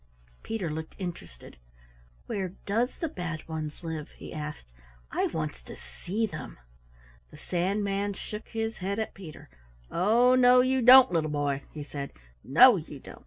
[0.41, 1.57] Peter looked interested.
[2.25, 4.65] "Where does the Bad Ones live?" he asked.
[5.11, 6.57] "I wants to see them."
[7.29, 9.47] The Sandman shook his head at Peter.
[9.91, 12.13] "Oh, no, you don't, little boy," he said.
[12.43, 13.19] "No, you don't!